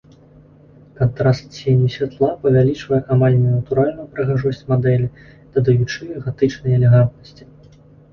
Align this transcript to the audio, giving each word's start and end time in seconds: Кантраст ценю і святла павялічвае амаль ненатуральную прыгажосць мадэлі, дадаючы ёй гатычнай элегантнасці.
Кантраст 0.99 1.45
ценю 1.57 1.89
і 1.91 1.91
святла 1.95 2.29
павялічвае 2.45 3.01
амаль 3.15 3.35
ненатуральную 3.43 4.05
прыгажосць 4.15 4.65
мадэлі, 4.73 5.07
дадаючы 5.59 5.99
ёй 6.13 6.19
гатычнай 6.25 6.71
элегантнасці. 6.79 7.43